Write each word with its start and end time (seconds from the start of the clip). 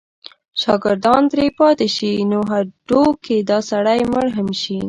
شاګردان 0.61 1.23
ترې 1.31 1.47
پاتې 1.57 1.87
شي 1.95 2.11
نو 2.31 2.39
هډو 2.51 3.03
که 3.23 3.35
دا 3.49 3.59
سړی 3.71 4.01
مړ 4.11 4.27
هم 4.37 4.49
شي. 4.61 4.77